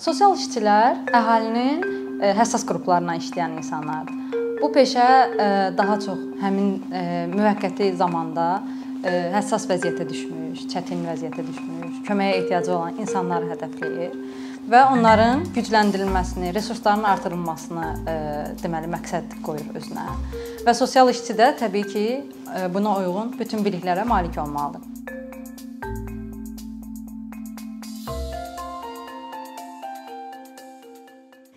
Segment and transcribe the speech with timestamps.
[0.00, 1.82] Sosial işçilər əhalinin
[2.24, 4.38] e, həssas qruplarına işləyən insanlardır.
[4.62, 7.02] Bu peşə e, daha çox həmin e,
[7.34, 8.46] müvəqqəti zamanda
[9.34, 14.16] həssas vəziyyətə düşmüş, çətin vəziyyətə düşmüş, köməyə ehtiyacı olan insanları hədəfləyir
[14.72, 17.88] və onların gücləndirilməsini, resursların artırılmasını
[18.60, 20.04] deməli məqsəd qoyur özünə.
[20.68, 22.06] Və sosial işçi də təbii ki,
[22.76, 24.84] buna uyğun bütün biliklərə malik olmalıdır.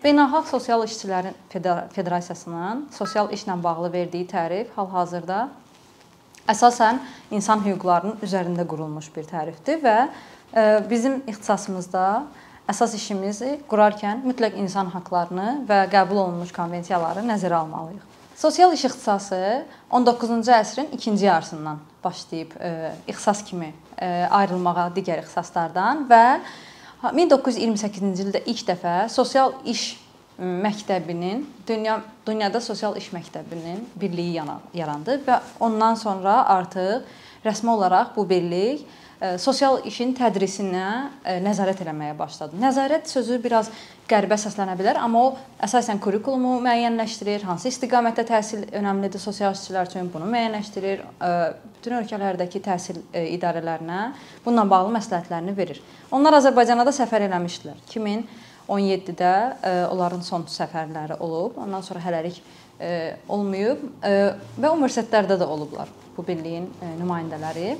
[0.04, 1.36] Beynəlxalq Sosial İşçilərin
[1.94, 5.46] Federasiyasının sosial işlə bağlı verdiyi tərif hal-hazırda
[6.52, 6.98] əsasən
[7.32, 12.02] insan hüquqlarının üzərində qurulmuş bir tərifdir və e, bizim ixtisasımızda
[12.68, 18.04] əsas işimizi qurarkən mütləq insan hüquqlarını və qəbul olunmuş konvensiyaları nəzərə almalıyıq.
[18.36, 19.40] Sosial iş ixtisası
[19.88, 26.24] 19-cu əsrin ikinci yarısından başlayıb e, ixtisas kimi e, ayrılmağa digər ixtisaslardan və
[27.12, 29.94] 1928-ci ildə ilk dəfə sosial iş
[30.38, 34.40] məktəbinin dünya dünyada sosial iş məktəbinin birliyi
[34.74, 37.04] yarandı və ondan sonra artıq
[37.44, 38.86] rəsmi olaraq bu birlik
[39.38, 40.86] sosial işin tədrisinə
[41.44, 42.58] nəzarət etməyə başladı.
[42.60, 43.70] Nəzarət sözü biraz
[44.10, 45.30] qəribə səslənə bilər, amma o
[45.64, 51.04] əsasən kurrikulumu müəyyənləşdirir, hansı istiqamətdə təhsil önəmlidir sosial işçilər üçün bunu müəyyənləşdirir,
[51.84, 55.82] bütün ölkələrdəki təhsil idarələrinə bununla bağlı məsləhətlərini verir.
[56.08, 57.76] Onlar Azərbaycana da səfər eləmişdilər.
[57.92, 59.32] 2017-də
[59.92, 61.58] onların son səfərləri olub.
[61.60, 62.40] Ondan sonra hələlik
[63.28, 66.70] olmayıb və universitetlərdə də olublar bu birliyin
[67.02, 67.74] nümayəndələri.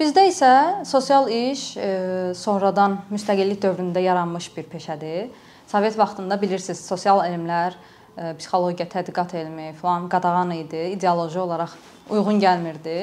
[0.00, 0.52] Bizdə isə
[0.88, 1.88] sosial iş e,
[2.34, 5.28] sonradan müstəqillik dövründə yaranmış bir peşədir.
[5.70, 11.76] Sovet vaxtında bilirsiniz, sosial elmlər, e, psixologiya, tədqiqat elmi falan qadağan idi, ideoloji olaraq
[12.14, 12.98] uyğun gəlmirdi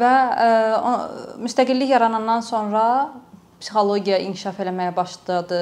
[0.00, 0.12] və
[1.40, 2.84] müstəqillik yaranandan sonra
[3.62, 5.60] psixologiya inkişaf eləməyə başladı.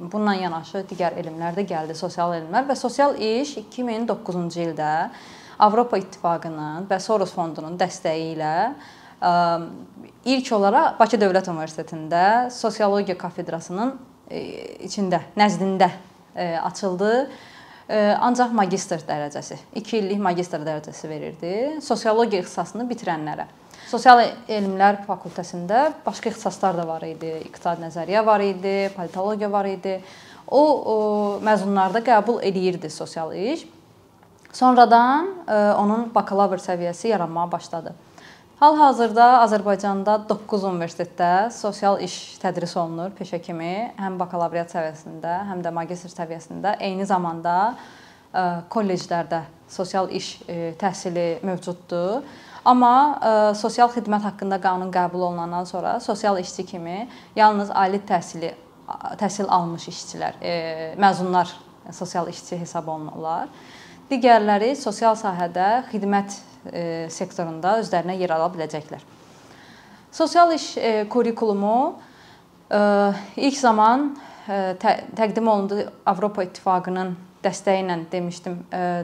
[0.00, 4.92] Bununla yanaşı digər elmlər də gəldi, sosial elmlər və sosial iş 2009-cu ildə
[5.62, 8.54] Avropa İttifaqının və Soros fondunun dəstəyi ilə
[10.24, 13.94] ilk olaraq Bakı Dövlət Universitetində sosiologiya kafedrasının
[14.26, 14.40] e,
[14.88, 15.92] içində, nəzdində
[16.34, 17.12] e, açıldı.
[17.92, 21.50] E, ancaq magistr dərəcəsi, 2 illik magistr dərəcəsi verirdi
[21.84, 23.44] sosiologiya ixtisasını bitirənlərə.
[23.90, 27.34] Sosial elmlər fakültəsində başqa ixtisaslar da var idi.
[27.50, 29.98] İqtisadi nəzəriyyə var idi, politologiya var idi.
[30.48, 30.96] O, o
[31.44, 33.66] məzunlarda qəbul eləyirdi sosial iş.
[34.56, 35.28] Sonradan
[35.80, 37.92] onun bakalavr səviyyəsi yaranmağa başladı.
[38.62, 45.72] Hal-hazırda Azərbaycanda 9 universitetdə sosial iş tədris olunur peşə kimi, həm bakalavriat səviyyəsində, həm də
[45.74, 46.76] magistr səviyyəsində.
[46.86, 52.22] Eyni zamanda e, kolleclərdə sosial iş e, təhsili mövcuddur.
[52.62, 57.98] Amma ə, e, sosial xidmət haqqında qanun qəbul olunandan sonra sosial işçi kimi yalnız ali
[58.12, 58.52] təhsili
[59.18, 60.54] təhsil almış işçilər, e,
[61.02, 61.50] məzunlar
[61.90, 63.50] sosial işçi hesab olunurlar.
[64.06, 66.38] Digərləri sosial sahədə xidmət
[67.12, 69.02] sektorunda özlərinə yer ala biləcəklər.
[70.12, 71.76] Sosial iş e, kurrikulumu
[72.70, 72.80] e,
[73.36, 74.12] ilk zaman
[74.42, 77.12] təqdim olundu Avropa İttifaqının
[77.44, 78.56] dəstəyi ilə demişdim,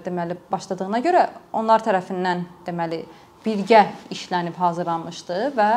[0.02, 1.20] deməli başladığına görə
[1.54, 3.04] onlar tərəfindən deməli
[3.44, 5.68] birgə işlənib hazırlanmışdı və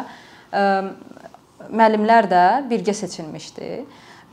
[1.70, 3.70] müəllimlər də birgə seçilmişdi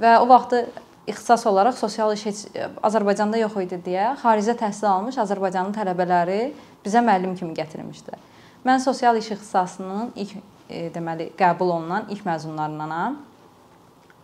[0.01, 0.65] və o vaxtı
[1.09, 2.41] ixtisas olaraq sosial iş heç
[2.85, 6.41] Azərbaycanda yox idi deyə xaricdə təhsil almış Azərbaycanın tələbələri
[6.85, 8.21] bizə müəllim kimi gətirmişdilər.
[8.67, 10.37] Mən sosial iş ixtisasının ilk
[10.69, 13.17] e, deməli qəbul olunan ilk məzunlarındanam.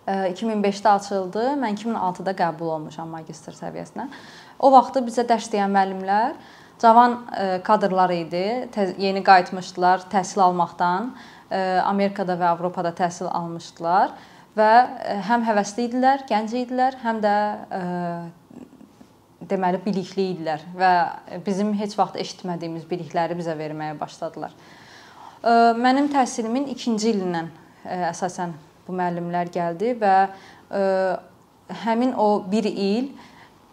[0.07, 1.47] E, 2005-də açıldı.
[1.63, 4.09] Mən 2006-da qəbul olmuşam magistr səviyyəsinə.
[4.59, 6.37] O vaxtı bizə dərs deyən müəllimlər
[6.83, 8.69] cavan e, kadrlar idi.
[8.99, 11.15] Yeni qayıtmışdılar təhsil almaqdan.
[11.51, 14.13] E, Amerikada və Avropada təhsil almışdılar
[14.59, 17.35] və e, həm həvəsli idilər, gənc idilər, həm də
[17.79, 17.83] e,
[19.51, 20.93] deməli bilikli idilər və
[21.47, 24.55] bizim heç vaxt eşitmədiyimiz bilikləri bizə verməyə başladılar.
[24.55, 27.51] E, mənim təhsilimin 2-ci ilindən
[27.85, 28.55] əsasən
[28.87, 30.17] bu müəllimlər gəldi və
[31.85, 33.11] həmin o 1 il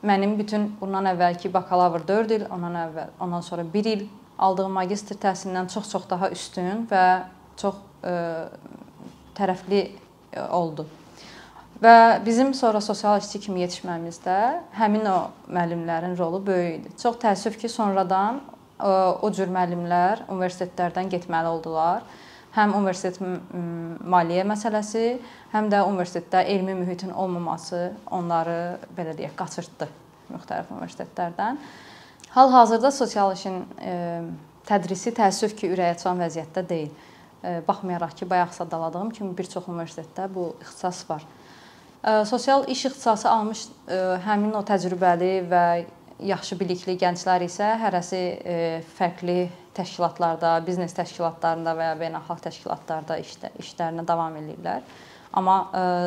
[0.04, 4.06] mənim bütün bundan əvvəlki bakalavr 4 il, ondan əvvəl, ondan sonra 1 il
[4.42, 7.04] aldığım magistr təhsilindən çox-çox daha üstün və
[7.62, 8.14] çox ə,
[9.38, 9.84] tərəfli
[10.50, 10.88] oldu.
[11.82, 14.38] Və bizim sonra sosial işçi kimi yetişməmizdə
[14.78, 15.18] həmin o
[15.50, 16.92] müəllimlərin rolu böyük idi.
[17.02, 18.42] Çox təəssüf ki, sonradan
[18.82, 22.06] o cür müəllimlər universitetlərdən getməli oldular.
[22.54, 25.06] Həm universitet maliyyə məsələsi,
[25.54, 28.58] həm də universitetdə elmi mühitin olmaması onları
[28.98, 29.88] belə deyək, qaçırtdı
[30.32, 31.58] müxtəlif universitetlərdən.
[32.36, 33.64] Hal-hazırda sosial işin
[34.68, 36.92] tədrisi təəssüf ki, ürəkaçan vəziyyətdə deyil.
[37.68, 41.26] Baxmayaraq ki, bayaq sadaladığım kimi bir çox universitetdə bu ixtisas var.
[42.26, 43.68] Sosial iş ixtisası almış
[44.26, 45.66] həmin o təcrübəli və
[46.22, 48.22] yaxşı bilikli gənclər isə hərəsi
[48.98, 54.82] fərqli təşkilatlarda, biznes təşkilatlarında və ya beynəlxalq təşkilatlarda işdə işlərinə davam edirlər.
[55.34, 55.58] Amma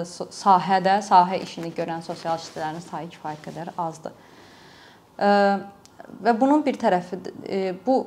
[0.06, 4.12] sahədə, sahə işini görən sosial işçilərin sayı kifayət qədər azdır.
[6.24, 7.18] Və bunun bir tərəfi
[7.86, 8.02] bu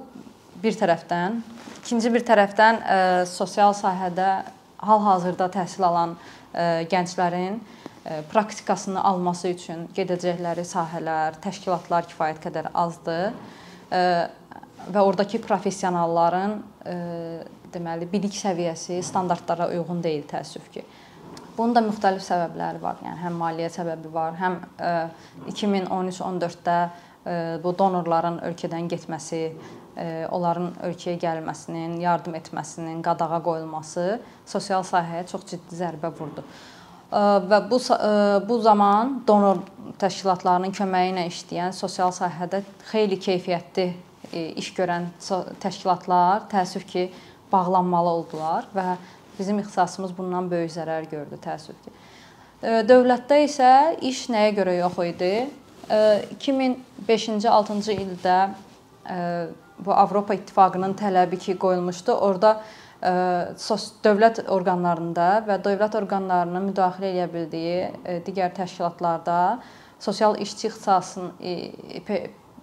[0.61, 1.41] bir tərəfdən,
[1.83, 2.81] ikinci bir tərəfdən
[3.29, 4.29] sosial sahədə
[4.87, 6.15] hal-hazırda təhsil alan
[6.91, 7.59] gənclərin
[8.31, 13.33] praktikasını alması üçün gedəcəkləri sahələr, təşkilatlar kifayət qədər azdır
[14.87, 16.61] və ordakı professionalların
[17.73, 20.85] deməli bilik səviyyəsi standartlara uyğun deyil təəssüf ki.
[21.57, 22.99] Bunun da müxtəlif səbəbləri var.
[23.01, 24.59] Yəni həm maliyyə səbəbi var, həm
[25.49, 26.77] 2013-14-də
[27.63, 29.41] bu donorların ölkədən getməsi,
[30.31, 36.45] onların ölkəyə gəlməsinin, yardım etməsinin qadağa qoyulması sosial sahəyə çox ciddi zərbə vurdu
[37.11, 37.79] və bu
[38.47, 39.61] bu zaman donor
[39.99, 43.87] təşkilatlarının köməyi ilə işləyən sosial sahədə xeyli keyfiyyətli
[44.59, 45.07] iş görən
[45.63, 47.11] təşkilatlar təəssüf ki,
[47.51, 48.97] bağlanmalı oldular və
[49.39, 51.93] bizim ixtisasımız bundan böyük zərər gördü təəssüf ki.
[52.89, 53.71] Dövlətdə isə
[54.01, 55.47] iş nəyə görə yox idi?
[55.89, 58.39] 2005-ci, 6-cı ildə
[59.79, 62.11] bu Avropa İttifaqının tələbi ki, qoyulmuşdu.
[62.11, 62.61] Orda
[64.03, 69.59] dövlət orqanlarında və dövlət orqanlarının müdaxilə edə bildiyi digər təşkilatlarda
[69.99, 71.31] sosial işçi ixtisasının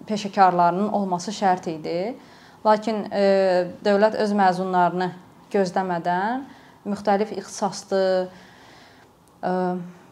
[0.09, 2.17] peşəkarlarının olması şərt idi.
[2.67, 3.07] Lakin
[3.87, 5.13] dövlət öz məzunlarını
[5.55, 6.45] gözləmədən
[6.85, 8.29] müxtəlif ixtisaslı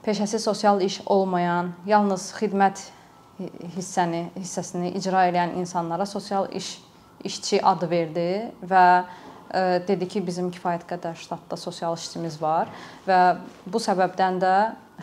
[0.07, 2.81] peşəsi sosial iş olmayan, yalnız xidmət
[3.77, 6.79] hissəni hissəsini icra edən insanlara sosial iş
[7.25, 8.29] işçi adı verdi
[8.67, 8.87] və
[9.87, 12.71] dedi ki, bizim kifayət qədər ştatda sosial işçimiz var
[13.07, 13.19] və
[13.67, 14.55] bu səbəbdən də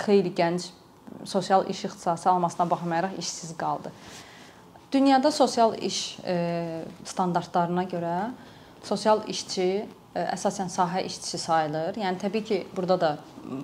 [0.05, 0.71] xeyli gənc
[1.23, 3.91] sosial iş ixtisası almasına baxmayaraq işsiz qaldı.
[4.91, 6.17] Dünyada sosial iş
[7.05, 8.15] standartlarına görə
[8.83, 11.99] sosial işçi əsasən sahə işçisi sayılır.
[12.01, 13.09] Yəni təbii ki, burada da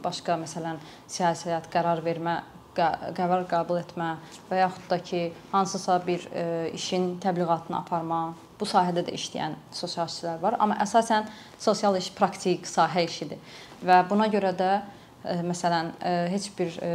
[0.03, 0.77] başqa məsələn
[1.09, 2.43] siyasət, qərar vermə,
[2.75, 4.15] qərar qəbul etmə
[4.49, 6.27] və yaxud da ki, hansısa bir
[6.73, 8.21] işin təbliğatını aparma,
[8.59, 11.27] bu sahədə də işləyən sosial işçilər var, amma əsasən
[11.61, 13.41] sosial iş praktik sahə işidir.
[13.85, 16.93] Və buna görə də e, məsələn e, heç bir e,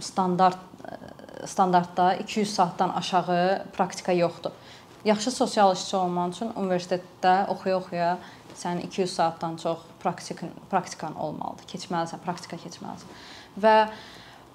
[0.00, 0.68] standart
[1.48, 4.50] standartda 200 saatdan aşağı praktika yoxdur.
[5.04, 8.12] Yaxşı sosial işçi olman üçün universitetdə oxuya-oxuya
[8.54, 11.66] sənin 200 saatdan çox praktik praktikan olmalıdır.
[11.72, 13.10] Keçməlisən, praktika keçməlisən.
[13.58, 13.74] Və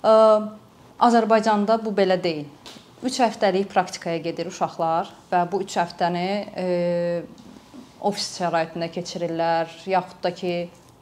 [0.03, 2.45] Azərbaycanda bu belə deyil.
[3.05, 6.27] 3 həftəlik praktikaya gedir uşaqlar və bu 3 həftəni
[6.57, 6.65] e,
[8.01, 10.53] ofis şəraitində keçirirlər, yaxud da ki,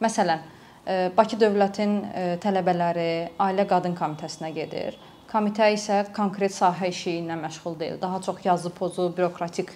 [0.03, 0.42] məsələn,
[0.83, 5.00] e, Bakı dövlətin e, tələbələri Ailə Qadın Komitəsinə gedir.
[5.31, 8.01] Komitə isə konkret sahə işi ilə məşğul deyil.
[8.01, 9.71] Daha çox yazı pozu, bürokratik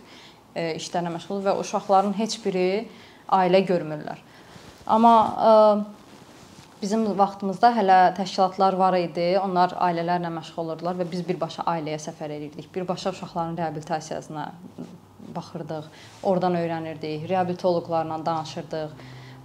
[0.55, 2.87] işlərlə məşğul və uşaqların heç biri
[3.31, 4.19] ailə görmürlər.
[4.89, 5.13] Amma
[6.79, 9.33] Bizim vaxtımızda hələ təşkilatlar var idi.
[9.43, 12.69] Onlar ailələrlə məşğul olurdular və biz birbaşa ailəyə səfər edirdik.
[12.75, 14.45] Birbaşa uşaqların reabilitasiyasına
[15.35, 15.89] baxırdıq.
[16.23, 17.27] Oradan öyrənirdik.
[17.29, 18.93] Reabilitoloqlarla danışırdıq.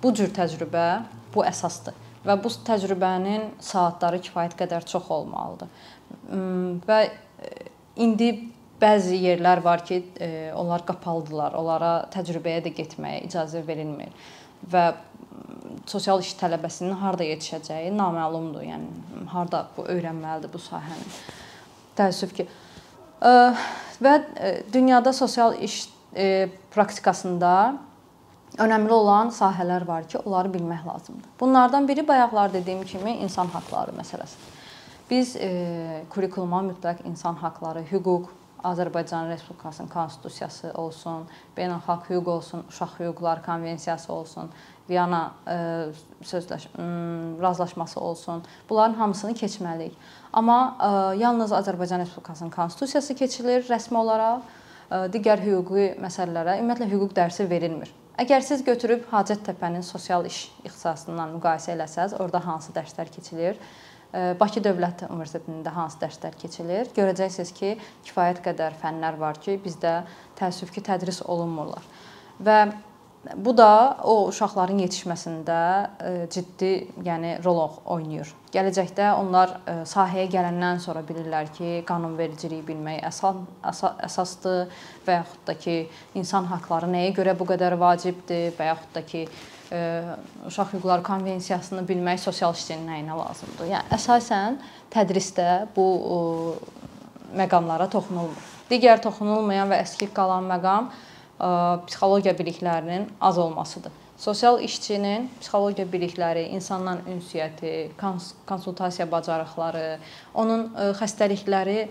[0.03, 0.87] Bu cür təcrübə
[1.35, 5.75] bu əsasdır və bu təcrübənin saatları kifayət qədər çox olmalıdır.
[6.87, 7.51] Və e,
[8.01, 8.31] indi
[8.81, 11.59] bəzi yerlər var ki, e, onlar qapalıdılar.
[11.59, 14.15] Onlara təcrübəyə də getməyə icazə verilmir
[14.71, 14.85] və
[15.87, 18.65] sosial iş tələbəsinin harda yetişəcəyi naməlumdur.
[18.67, 21.09] Yəni harda bu öyrənməlidir bu sahəni.
[21.99, 22.49] Təəssüf ki
[24.05, 24.15] və
[24.73, 25.85] dünyada sosial iş
[26.75, 27.55] praktikasında
[28.59, 31.31] önəmli olan sahələr var ki, onları bilmək lazımdır.
[31.41, 34.53] Bunlardan biri bayaqlar dediyim kimi insan haqqları məsələsidir.
[35.11, 38.31] Biz e, kurikuluma mütləq insan haqqları, hüquq,
[38.65, 44.51] Azərbaycan Respublikasının konstitusiyası olsun, beynəlxalq hüquq olsun, uşaq hüquqları konvensiyası olsun,
[44.89, 45.57] Viyana e,
[46.23, 46.67] sözləş
[47.43, 48.43] razılaşması olsun.
[48.71, 49.93] Bunların hamısını keçməliyik.
[50.33, 54.43] Amma e, yalnız Azərbaycan Respublikasının konstitusiyası keçilir rəsmi olaraq.
[54.91, 57.95] E, digər hüquqi məsələlərə ümumiyyətlə hüquq dərsi verilmir.
[58.21, 63.57] Əgər siz götürüb Hacəttepe'nin sosial iş ixtisasından müqayisə eləsəz, orada hansı dərslər keçilir?
[64.39, 66.91] Bakı Dövlət Universitetində hansı dərslər keçilir?
[66.95, 67.73] Görəcəksiniz ki,
[68.07, 70.05] kifayət qədər fənlər var ki, bizdə
[70.39, 71.83] təəssüf ki, tədris olunmurlar.
[72.39, 72.59] Və
[73.37, 75.59] bu da o uşaqların yetişməsində
[76.33, 76.73] ciddi,
[77.07, 78.33] yəni rol oynayır.
[78.55, 79.57] Gələcəkdə onlar
[79.89, 84.61] sahəyə gələndən sonra bilirlər ki, qanunvericiliyi bilmək əsas əsasdır
[85.07, 85.77] və yaxud da ki,
[86.21, 89.25] insan haqqları nəyə görə bu qədər vacibdir və yaxud da ki,
[90.47, 93.71] uşaq hüquqları konvensiyasını bilmək sosial işçinin nəyinə lazımdır.
[93.73, 94.61] Yəni əsasən
[94.93, 95.89] tədrisdə bu
[97.35, 98.53] məqamlara toxunulmur.
[98.71, 100.93] Digər toxunulmayan və əskik qalan məqam
[101.39, 103.93] psixologiya biliklərinin az olmasıdır.
[104.17, 107.91] Sosial işçinin psixologiya bilikləri, insanla ünsiyyəti,
[108.47, 109.99] konsultasiya bacarıqları,
[110.35, 110.69] onun
[111.01, 111.89] xəstəlikləri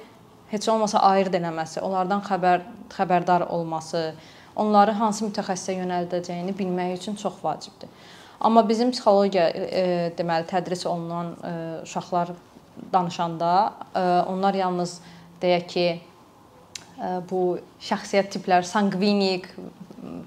[0.54, 4.14] heç olmasa ayırd eləməsi, onlardan xəbər xəbərdar olması,
[4.56, 7.90] onları hansı mütəxəssisə yönəldəcəyini bilmək üçün çox vacibdir.
[8.44, 9.84] Amma bizim psixologiya e,
[10.18, 12.34] deməli tədris olunan e, uşaqlar
[12.94, 13.52] danışanda
[13.96, 14.98] e, onlar yalnız
[15.42, 15.86] deyək ki,
[17.30, 17.44] bu
[17.84, 19.50] şəxsiyyət tipləri sanqvinik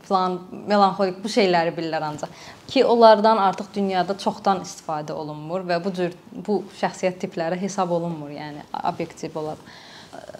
[0.06, 2.32] falan melanxolik bu şeyləri bilirlər ancaq
[2.68, 8.32] ki, onlardan artıq dünyada çoxdan istifadə olunmur və bu cür bu şəxsiyyət tipləri hesab olunmur,
[8.34, 9.74] yəni obyektiv olaraq.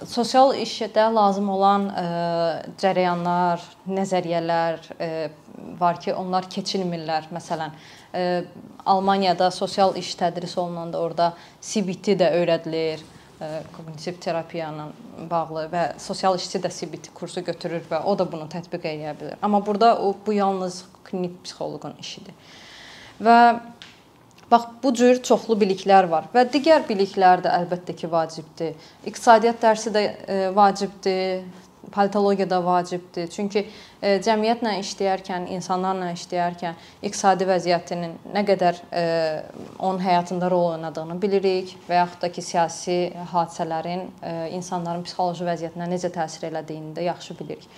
[0.08, 2.04] Sosial işdə lazım olan ə,
[2.80, 5.10] cərəyanlar, nəzəriyyələr ə,
[5.80, 7.28] var ki, onlar keçilmirlər.
[7.34, 7.76] Məsələn,
[8.12, 8.24] ə,
[8.86, 13.04] Almaniyada sosial iş tədris olunanda orada CBT də öyrədilir
[13.38, 14.86] koqnitiv terapiya ilə
[15.30, 19.40] bağlı və sosial işçi də CBT kursu götürür və o da bunu tətbiq edə bilər.
[19.42, 22.34] Amma burada o bu yalnız klinik psixoloqun işidir.
[23.20, 23.36] Və
[24.50, 28.74] bax bu cür çoxlu biliklər var və digər biliklər də əlbəttə ki, vacibdir.
[29.04, 30.04] İqtisadiyyat dərsi də
[30.56, 31.44] vacibdir,
[31.92, 33.28] politologiya da vacibdir.
[33.32, 33.64] Çünki
[34.02, 39.04] e, cəmiyyətlə işləyərkən, insanlarla işləyərkən iqtisadi vəziyyətinin nə qədər e,
[39.78, 42.98] onun həyatında rol oynadığını bilirik və yaxud da ki, siyasi
[43.32, 47.68] hadisələrin e, insanların psixoloji vəziyyətinə necə təsir elədiyini də yaxşı bilirik.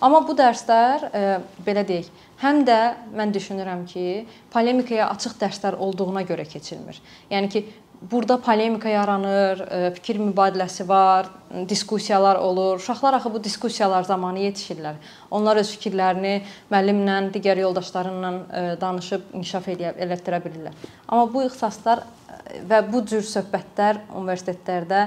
[0.00, 1.20] Amma bu dərslər e,
[1.64, 2.08] belə deyək,
[2.42, 2.80] həm də
[3.16, 6.98] mən düşünürəm ki, polemikaya açıq dərslər olduğuna görə keçilmir.
[7.30, 7.62] Yəni ki,
[8.02, 11.26] Burada polemika yaranır, e, fikir mübadiləsi var,
[11.68, 12.76] diskussiyalar olur.
[12.76, 14.98] Uşaqlar axı bu diskussiyalar zamanı yetişirlər.
[15.30, 16.34] Onlar öz fikirlərini
[16.70, 20.76] müəllimlə, digər yoldaşlarınla e, danışıb inkişaf elətdirə bilirlər.
[21.08, 25.06] Amma bu ixtisaslar e, və bu cür söhbətlər universitetlərdə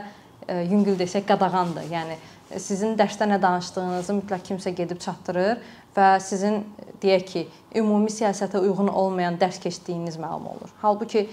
[0.50, 1.86] yüngül desək qadağandır.
[1.94, 2.18] Yəni
[2.58, 5.60] sizin dərsdə nə danışdığınızı mütləq kimsə gedib çatdırır
[5.94, 6.64] və sizin
[7.04, 7.46] deyək ki,
[7.80, 10.74] ümumi siyasətə uyğun olmayan dərs keçdiyiniz məlum olur.
[10.82, 11.28] Halbuki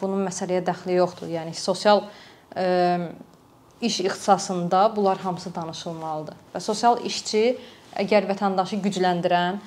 [0.00, 1.30] bunun məsələyə dəxli yoxdur.
[1.34, 2.04] Yəni sosial
[3.80, 6.36] iş ixtisasında bunlar hamısı danışılmalıdır.
[6.54, 7.56] Və sosial işçi
[7.98, 9.60] əgər vətəndaşı gücləndirən,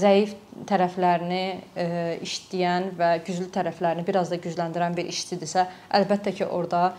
[0.00, 0.34] zəif
[0.66, 1.44] tərəflərini
[2.26, 5.66] işləyən və güclü tərəflərini biraz da gücləndirən bir işçidirsə,
[6.00, 6.90] əlbəttə ki, orada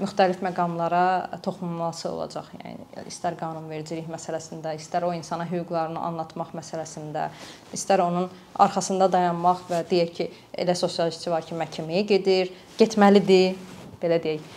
[0.00, 2.48] müxtəlif məqamlara toxunulması olacaq.
[2.56, 7.28] Yəni istər qanunvericilik məsələsində, istər o insana hüquqlarını anlatmaq məsələsində,
[7.76, 8.30] istər onun
[8.64, 10.28] arxasında dayanmaq və deyək ki,
[10.64, 13.58] elə sosial işçi məhkəməyə gedir, getməlidir,
[14.02, 14.52] belə deyək.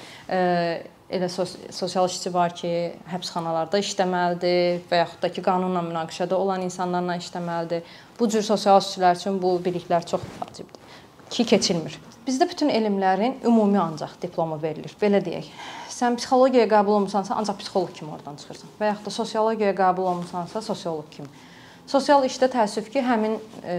[1.14, 2.72] Elə sosial işçi var ki,
[3.12, 7.84] həbsxanalarda işləməlidir və yaxud da ki, qanunla münaqişədə olan insanlarla işləməlidir.
[8.20, 10.83] Bu cür sosial işçilər üçün bu biliklər çox vacibdir
[11.30, 12.00] ki, keçilmir.
[12.28, 14.94] Bizdə bütün elmlərin ümumi ancaq diplomu verilir.
[15.02, 15.50] Belə deyək.
[15.92, 18.78] Sən psixologiyaya qəbul olmusansa, ancaq psixoloq kimi oradan çıxırsan.
[18.80, 21.28] Və yaxud da sosiologiyaya qəbul olmusansa, sosioloq kimi.
[21.88, 23.36] Sosial işdə təəssüf ki, həmin
[23.68, 23.76] e,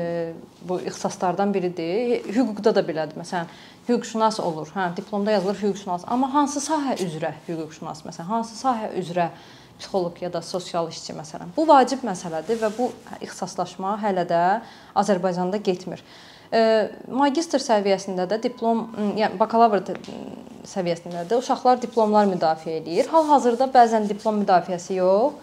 [0.68, 2.26] bu ixtisaslardan biridir.
[2.36, 3.16] Hüquqda da belədir.
[3.16, 3.48] Məsələn,
[3.88, 4.68] hüquqşünas olur.
[4.76, 6.04] Hə, diplomda yazılır hüquqşünas.
[6.12, 9.30] Amma hansı sahə üzrə hüquqşünas məsələn, hansı sahə üzrə
[9.78, 11.56] psixoloq ya da sosial işçi məsələn.
[11.56, 14.44] Bu vacib məsələdir və bu ixtisaslaşma hələ də
[15.00, 16.04] Azərbaycanda getmir.
[17.10, 18.86] Magistr səviyyəsində də diplom,
[19.18, 19.82] yəni bakalavr
[20.70, 23.08] səviyyəsində də uşaqlar diplomlar müdafiə eləyir.
[23.10, 25.34] Hal-hazırda bəzən diplom müdafiəsi yox,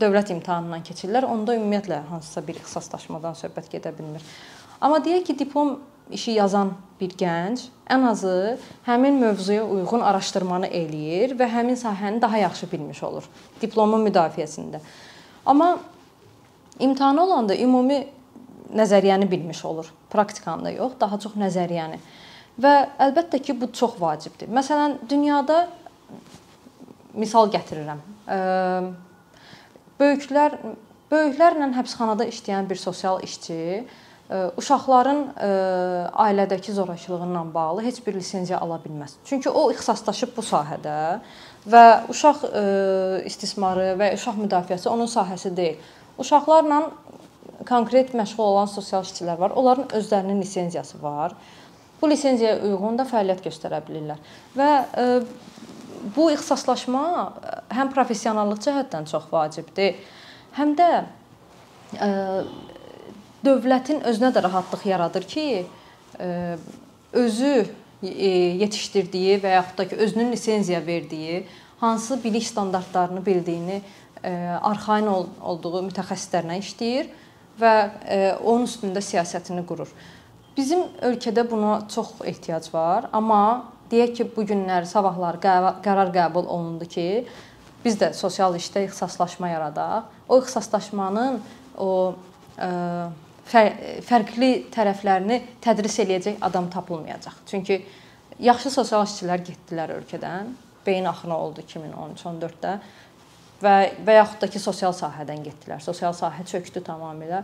[0.00, 1.28] dövlət imtahanından keçirlər.
[1.28, 4.24] Onda ümumiyyətlə hansısa bir ixtisaslaşmadan söhbət gedə bilmir.
[4.80, 5.76] Amma deyək ki, diplom
[6.10, 8.56] işi yazan bir gənc ən azı
[8.86, 13.28] həmin mövzuya uyğun araşdırmanı eləyir və həmin sahəni daha yaxşı bilmiş olur
[13.60, 14.80] diplomun müdafiəsində.
[15.46, 15.78] Amma
[16.78, 18.06] imtahan olanda ümumi
[18.76, 19.92] nəzəriyyəni bilmiş olur.
[20.10, 21.98] Praktikanı da yox, daha çox nəzəriyyəni.
[22.60, 22.74] Və
[23.06, 24.50] əlbəttə ki, bu çox vacibdir.
[24.52, 25.64] Məsələn, dünyada
[27.14, 28.02] misal gətirirəm.
[30.00, 30.54] Böyüklər
[31.10, 33.82] böyüklərlə həbsxanada işləyən bir sosial işçi
[34.30, 35.22] uşaqların
[36.24, 39.16] ailədəki zorakılığına bağlı heç bir lisenziya ala bilməz.
[39.24, 41.18] Çünki o ixtisaslaşıb bu sahədə
[41.66, 41.84] və
[42.14, 42.44] uşaq
[43.26, 45.82] istismarı və uşaq müdafiəsi onun sahəsi deyil.
[46.18, 46.78] Uşaqlarla
[47.70, 49.54] konkret məşğul olan sosial işçilər var.
[49.54, 51.34] Onların özlərinin lisenziyası var.
[52.02, 54.18] Bu lisenziyaya uyğun da fəaliyyət göstərə bilirlər.
[54.56, 54.70] Və
[55.02, 55.04] e,
[56.16, 60.00] bu ixtisaslaşma e, həm professionallıq cəhətdən çox vacibdir,
[60.56, 60.88] həm də
[61.94, 62.10] e,
[63.46, 65.46] dövlətin özünə də rahatlıq yaradır ki,
[67.16, 67.52] özü
[68.02, 71.46] yetişdirdiyi və yaxud da ki, özünün lisenziya verdiyi,
[71.80, 73.78] hansı bilik standartlarını bildiyini
[74.60, 77.08] arxain olduğu mütəxəssislərlə işləyir
[77.60, 77.74] və
[78.40, 79.90] onun üstündə siyasətini qurur.
[80.56, 86.88] Bizim ölkədə buna çox ehtiyac var, amma deyək ki, bu günlər, sabahlar qərar qəbul olundu
[86.90, 87.06] ki,
[87.84, 90.10] biz də sosial işdə ixtisaslaşma yaradaq.
[90.28, 91.40] O ixtisaslaşmanın
[91.80, 91.90] o
[92.60, 92.70] ə,
[93.50, 97.40] fərqli tərəflərini tədris eləyəcək adam tapılmayacaq.
[97.50, 97.80] Çünki
[98.40, 100.52] yaxşı sosial işçilər getdilər ölkədən.
[100.86, 102.76] Beyin axını oldu 2013-14-də
[103.62, 103.74] və
[104.06, 105.82] və yaxud da ki, sosial sahədən getdilər.
[105.84, 107.42] Sosial sahə çökdü tamamilə.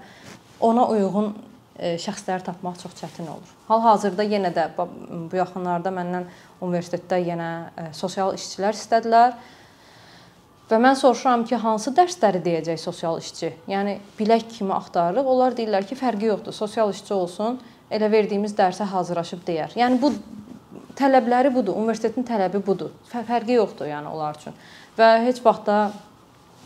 [0.65, 1.35] Ona uyğun
[1.79, 3.53] e, şəxsləri tapmaq çox çətin olur.
[3.69, 6.27] Hal-hazırda yenə də bu yaxınlarda məndən
[6.65, 9.37] universitetdə yenə e, sosial işçilər istədilər.
[10.67, 13.53] Və mən soruşuram ki, hansı dərsləri deyəcək sosial işçi?
[13.71, 15.29] Yəni bilək kimi axtarırıq.
[15.31, 16.57] Onlar deyirlər ki, fərqi yoxdur.
[16.57, 19.77] Sosial işçi olsun, elə verdiyimiz dərsə hazırlaşıb deyər.
[19.79, 20.11] Yəni bu
[20.99, 21.77] tələbləri budur.
[21.77, 22.93] Universitetin tələbi budur.
[23.13, 24.57] Fərqi yoxdur yəni onlar üçün.
[24.99, 25.79] Və heç vaxtda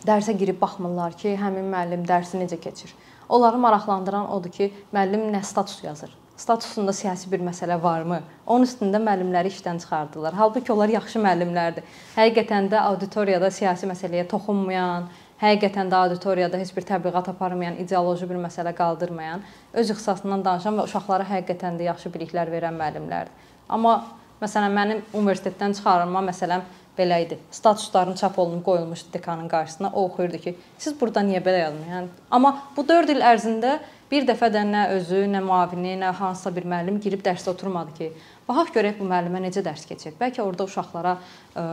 [0.06, 2.94] dərsə girib baxmırlar ki, həmin müəllim dərsi necə keçir.
[3.28, 8.22] Onları maraqlandıran odur ki, müəllim nə status yazır statusunda siyasi bir məsələ varmı?
[8.46, 10.36] Onun üstündə müəllimləri işdən çıxardılar.
[10.38, 11.84] Halbuki onlar yaxşı müəllimlərdir.
[12.16, 15.10] Həqiqətən də auditoriyada siyasi məsələyə toxunmayan,
[15.42, 20.88] həqiqətən də auditoriyada heç bir təbliğat aparmayan, ideoloji bir məsələ qaldırmayan, öz ixtisasından danışan və
[20.88, 23.48] uşaqlara həqiqətən də yaxşı biliklər verən müəllimlərdir.
[23.70, 24.00] Amma
[24.40, 26.66] məsələn mənim universitetdən çıxarılma məsələm
[26.98, 27.38] belə idi.
[27.50, 29.90] Statusların çap olunub qoyulmuşdu dekanın qarşısına.
[29.94, 31.94] O oxuyurdu ki, siz burada niyə belə yazmısınız?
[31.94, 33.78] Yəni amma bu 4 il ərzində
[34.10, 38.10] bir dəfə də nə özü, nə müavini, nə hansısa bir müəllim girib dərsdə oturmadı ki,
[38.48, 40.16] baxaq görək bu müəllimə necə dərs keçir.
[40.20, 41.16] Bəlkə orada uşaqlara
[41.54, 41.64] ə,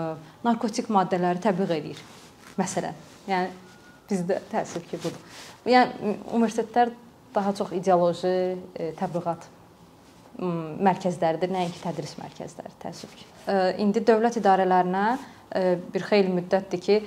[0.46, 2.06] narkotik maddələri təbliğ eləyir.
[2.62, 3.04] Məsələn.
[3.27, 3.51] Yəni
[4.10, 5.38] bizdə təəssüf ki, budur.
[5.66, 6.94] Yəni universitetlər
[7.36, 9.50] daha çox ideoloji ə, təbliğat
[10.38, 13.25] mərkəzləridir, nəinki tədris mərkəzləri, təəssüf ki.
[13.82, 15.06] İndi dövlət idarələrinə
[15.94, 16.98] bir xeyli müddətdir ki,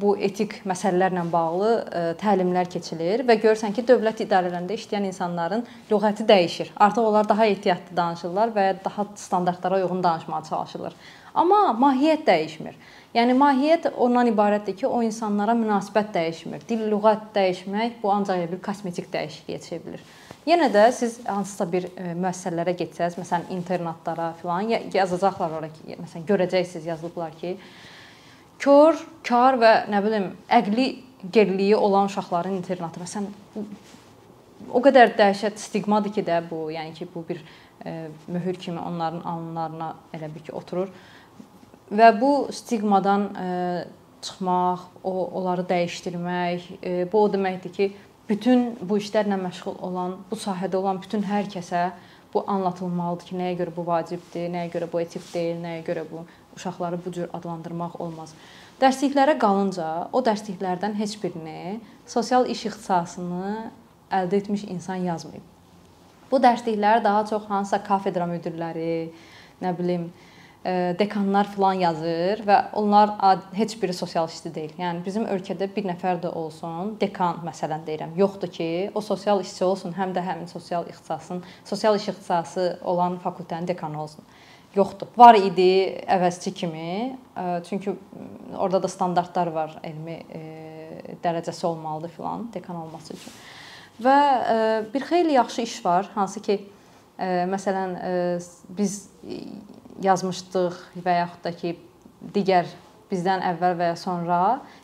[0.00, 1.70] bu etik məsələlərlə bağlı
[2.20, 6.72] təlimlər keçilir və görürsən ki, dövlət idarələrində işləyən insanların lüğəti dəyişir.
[6.76, 10.98] Artıq onlar daha ehtiyatlı danışırlar və daha standartlara uyğun danışmağa çalışırlar.
[11.34, 12.74] Amma mahiyyət dəyişmir.
[13.14, 16.66] Yəni mahiyyət ondan ibarətdir ki, o insanlara münasibət dəyişmir.
[16.68, 20.04] Dil, lüğət dəyişmək bu ancaq bir kosmetik dəyişikliyə çevrilir.
[20.46, 26.26] Yenə də siz hansısa bir e, müəssisələrə getsəz, məsələn internatlara filan yazacaqlar ora ki, məsələn
[26.28, 27.54] görəcəksiniz yazılıblar ki,
[28.64, 30.86] kör, kar və nə bilim əqli
[31.32, 33.02] geriliyi olan uşaqların internatı.
[33.02, 33.28] Məsələn
[34.72, 37.42] o qədər dəhşət stigmadır ki də bu, yəni ki, bu bir
[37.84, 40.88] e, möhür kimi onların alınlarına elə bir ki oturur.
[41.92, 43.48] Və bu stigmadan e,
[44.24, 47.90] çıxmaq, o onları dəyişdirmək, e, bu o deməkdir ki,
[48.28, 51.90] bütün bu işlərlə məşğul olan, bu sahədə olan bütün hər kəsə
[52.34, 56.24] bu anlatılmalıdır ki, nəyə görə bu vacibdir, nəyə görə bu etik deyil, nəyə görə bu
[56.56, 58.34] uşaqları bu cür adlandırmaq olmaz.
[58.80, 63.70] Dərsliklərə qalınca o dərsliklərdən heç birini sosial iş ixtisasını
[64.10, 65.42] əldə etmiş insan yazmayıb.
[66.30, 69.10] Bu dərslikləri daha çox hansısa kafedra müdirləri,
[69.62, 70.08] nə bilim,
[70.98, 73.10] dekanlar filan yazır və onlar
[73.52, 74.72] heç biri sosial işçi deyil.
[74.80, 79.64] Yəni bizim ölkədə bir nəfər də olsun, dekan məsələn deyirəm, yoxdur ki, o sosial işçi
[79.64, 84.24] olsun, həm də həmin sosial ixtisasın, sosial iş ixtisası olan fakültənin dekanı olsun.
[84.74, 85.10] Yoxdur.
[85.16, 85.68] Var idi
[86.10, 87.14] əvəzçi kimi.
[87.68, 87.94] Çünki
[88.56, 90.18] orada da standartlar var, elmi
[91.22, 93.36] dərəcəsi olmalıdır filan dekan olması üçün.
[94.02, 94.18] Və
[94.90, 96.58] bir xeyli yaxşı iş var, hansı ki
[97.54, 97.94] məsələn
[98.74, 99.04] biz
[100.02, 101.76] yazmışdıq və yaxud da ki,
[102.34, 102.66] digər
[103.10, 104.40] bizdən əvvəl və ya sonra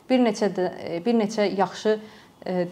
[0.09, 0.67] bir neçə də,
[1.05, 1.97] bir neçə yaxşı
[2.45, 2.67] e,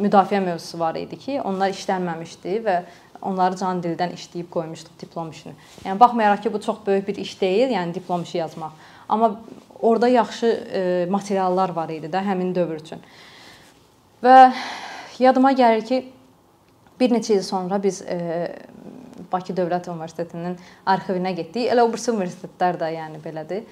[0.00, 2.76] müdafiə mövzusu var idi ki, onlar işlənməmişdi və
[3.24, 5.54] onları can dildən işləyib qoymuşduq diplom işini.
[5.84, 8.72] Yəni baxmayaraq ki, bu çox böyük bir iş deyil, yəni diplom işi yazmaq.
[9.08, 9.40] Amma
[9.80, 13.02] orada yaxşı e, materiallar var idi də həmin dövr üçün.
[14.24, 14.52] Və
[15.18, 16.00] yadıma gəlir ki,
[17.00, 18.18] bir neçə il sonra biz e,
[19.32, 20.56] Bakı Dövlət Universitetinin
[20.86, 21.68] arxivinə getdik.
[21.72, 23.64] Elə o birisi universitetlər də yəni belədir.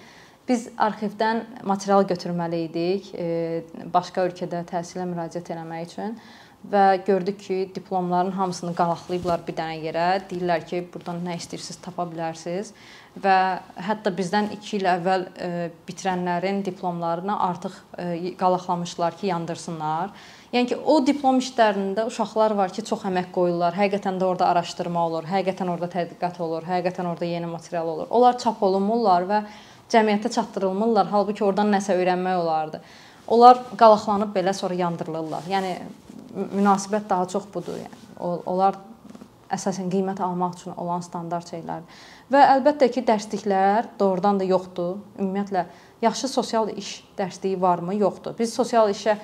[0.49, 3.63] Biz arxivdən material götürməli idik, e,
[3.95, 6.17] başqa ölkədə təhsilə müraciət etmək üçün
[6.71, 10.09] və gördük ki, diplomların hamısını qalaqlayıblar bir dənə yerə.
[10.31, 12.73] Deyirlər ki, burdan nə istəyirsiniz tapa bilərsiniz
[13.23, 13.37] və
[13.85, 15.49] hətta bizdən 2 il əvvəl e,
[15.89, 18.07] bitirənlərin diplomlarını artıq e,
[18.41, 20.15] qalaqlamışlar ki, yandırsınlar.
[20.53, 23.77] Yəni ki, o diplom işlərində uşaqlar var ki, çox əmək qoyurlar.
[23.77, 28.09] Həqiqətən də orada araşdırma olur, həqiqətən orada tədqiqat olur, həqiqətən orada yeni material olur.
[28.11, 29.43] Onlar çap olunmurlar və
[29.93, 31.11] cəmiyyətə çatdırılmırlar.
[31.13, 32.81] Halbuki oradan nəsə öyrənmək olardı.
[33.33, 35.45] Onlar qalaqlanıb belə sonra yandırılırlar.
[35.49, 35.77] Yəni
[36.33, 38.01] münasibət daha çox budur, yəni.
[38.23, 38.79] Onlar
[39.53, 42.03] əsasən qiymət almaq üçün olan standart şeylərdir.
[42.33, 45.01] Və əlbəttə ki, dərsliklər doğrudan da yoxdur.
[45.21, 45.67] Ümumiyyətlə
[46.05, 47.97] yaxşı sosial iş dərsliyi varmı?
[48.01, 48.37] Yoxdur.
[48.39, 49.19] Biz sosial işə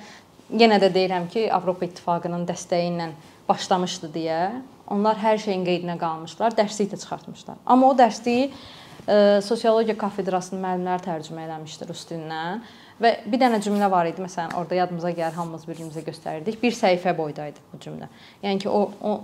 [0.53, 3.09] yenə də deyirəm ki, Avropa İttifaqının dəstəyi ilə
[3.49, 4.43] başlamışdı deyə.
[4.89, 7.57] Onlar hər şeyin qeydinə qalmışlar, dərslik də çıxartmışlar.
[7.65, 12.63] Amma o dərsliyi e, sosiologiya kafedrasının müəllimləri tərcümə eləmişdi rus dilindən
[13.01, 14.23] və bir dənə cümlə var idi.
[14.23, 16.61] Məsələn, orada yadımıza gəlir, hamımız bir-birimizə göstərirdik.
[16.61, 18.09] Bir səhifə boydaydı bu cümlə.
[18.43, 19.19] Yəni ki, o o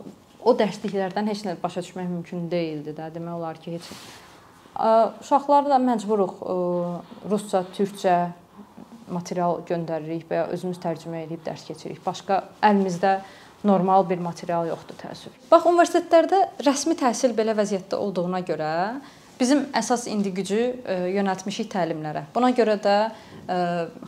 [0.45, 3.09] o dərsliklərdən heç nə başa düşmək mümkün deyildi də.
[3.15, 3.87] Demək olar ki, heç
[5.23, 6.35] uşaqları da məcburuq
[7.31, 8.17] rusca, türkcə
[9.09, 12.01] material göndəririk və özümüz tərcümə edib dərs keçirik.
[12.05, 13.19] Başqa əlimizdə
[13.65, 15.33] normal bir material yoxdur təəssüf.
[15.49, 18.71] Bax, universitetlərdə rəsmi təhsil belə vəziyyətdə olduğuna görə
[19.39, 20.59] bizim əsas indi gücü
[21.15, 22.25] yönəltmişik təlimlərə.
[22.35, 22.95] Buna görə də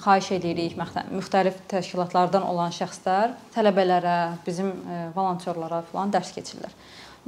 [0.04, 4.72] xahiş edirik müxtəlif təşkilatlardan olan şəxslər tələbələrə, bizim
[5.16, 6.72] volontyorlara falan dərs keçirlər.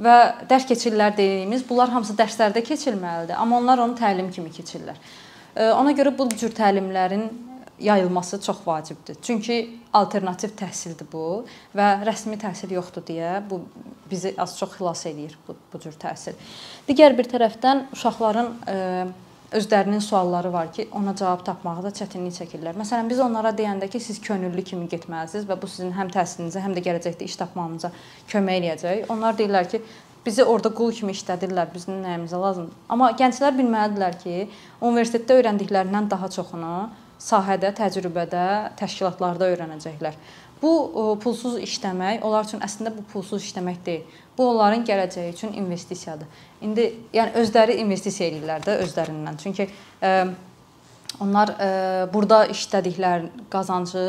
[0.00, 0.16] Və
[0.48, 4.96] dərs keçirlər dediyimiz bunlar hamısı dərslərdə keçilməlidir, amma onlar onu təlim kimi keçirlər.
[5.76, 7.28] Ona görə bu cür təlimlərin
[7.80, 9.16] yayılması çox vacibdir.
[9.22, 11.44] Çünki alternativ təhsildir bu
[11.76, 13.62] və rəsmi təhsil yoxdur deyə bu
[14.10, 16.38] bizi az çox xilas edir bu, bu cür təhsil.
[16.88, 18.76] Digər bir tərəfdən uşaqların e,
[19.52, 22.76] özlərinin sualları var ki, ona cavab tapmaqda çətinlik çəkirlər.
[22.78, 26.76] Məsələn, biz onlara deyəndə ki, siz könüllü kimi getməlisiniz və bu sizin həm təhsilinizə, həm
[26.76, 27.90] də gələcəkdə iş tapmağınıza
[28.30, 29.04] kömək eləyəcək.
[29.10, 29.82] Onlar deyirlər ki,
[30.26, 32.78] bizi orada qul kimi işlədirlər, bizim nəyimizə lazımdır.
[32.94, 34.36] Amma gənclər bilməlidirlər ki,
[34.80, 36.74] universitetdə öyrəndiklərindən daha çoxunu
[37.20, 38.44] sahədə, təcrübədə,
[38.80, 40.16] təşkilatlarda öyrənəcəklər.
[40.60, 40.72] Bu
[41.22, 44.18] pulsuz işləmək onlar üçün əslində bu pulsuz işləmək deyil.
[44.36, 46.28] Bu onların gələcəyi üçün investisiyadır.
[46.64, 49.38] İndi yəni özləri investisiya edirlər də özlərindən.
[49.40, 49.68] Çünki
[50.04, 50.12] ə,
[51.20, 51.70] onlar ə,
[52.12, 54.04] burada işlədikləri qazancı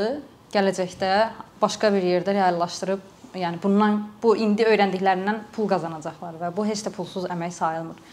[0.51, 1.13] gələcəkdə
[1.61, 3.03] başqa bir yerdə reallaşdırıb,
[3.39, 8.03] yəni bundan bu indi öyrəndiklərindən pul qazanacaqlar və bu heç də pulsuz əmək sayılmır.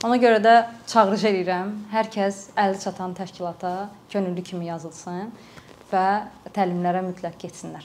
[0.00, 0.52] Ona görə də
[0.88, 5.28] çağırış edirəm, hər kəs əli çatan təşkilata könüllü kimi yazılsın
[5.90, 6.04] və
[6.56, 7.84] təlimlərə mütləq getsinlər.